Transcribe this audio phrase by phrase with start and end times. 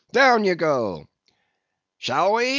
[0.11, 1.05] Down ye go.'
[1.99, 2.49] "'Shall we?